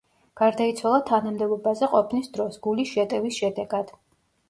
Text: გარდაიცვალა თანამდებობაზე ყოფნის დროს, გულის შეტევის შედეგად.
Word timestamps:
გარდაიცვალა 0.39 1.01
თანამდებობაზე 1.09 1.91
ყოფნის 1.93 2.33
დროს, 2.39 2.61
გულის 2.67 2.97
შეტევის 2.97 3.43
შედეგად. 3.45 3.99